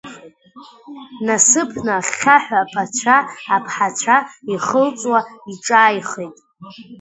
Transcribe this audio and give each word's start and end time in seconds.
Насыԥны 1.25 1.91
ахьхьаҳәа 1.97 2.59
аԥацәа, 2.63 3.17
аԥҳацәа 3.55 4.17
ихылҵуа 4.53 5.19
иҿааихеит. 5.51 6.35